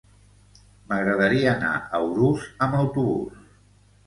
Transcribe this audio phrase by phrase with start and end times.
[0.93, 3.47] M'agradaria anar a Urús amb autobús.